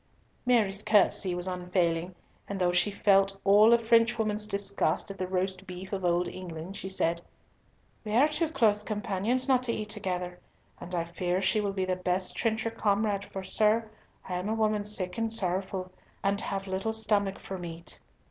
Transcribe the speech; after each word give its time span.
Mary's 0.47 0.81
courtesy 0.81 1.35
was 1.35 1.45
unfailing, 1.45 2.15
and 2.47 2.59
though 2.59 2.71
she 2.71 2.89
felt 2.89 3.39
all 3.43 3.71
a 3.71 3.77
Frenchwoman's 3.77 4.47
disgust 4.47 5.11
at 5.11 5.19
the 5.19 5.27
roast 5.27 5.67
beef 5.67 5.93
of 5.93 6.03
old 6.03 6.27
England, 6.27 6.75
she 6.75 6.89
said, 6.89 7.21
"We 8.03 8.15
are 8.15 8.27
too 8.27 8.49
close 8.49 8.81
companions 8.81 9.47
not 9.47 9.61
to 9.61 9.71
eat 9.71 9.89
together, 9.89 10.39
and 10.79 10.95
I 10.95 11.03
fear 11.03 11.39
she 11.39 11.61
will 11.61 11.73
be 11.73 11.85
the 11.85 11.97
best 11.97 12.35
trencher 12.35 12.71
comrade, 12.71 13.25
for, 13.25 13.43
sir, 13.43 13.91
I 14.27 14.39
am 14.39 14.49
a 14.49 14.55
woman 14.55 14.85
sick 14.85 15.19
and 15.19 15.31
sorrowful, 15.31 15.91
and 16.23 16.41
have 16.41 16.65
little 16.65 16.93
stomach 16.93 17.37
for 17.37 17.59
meat." 17.59 17.99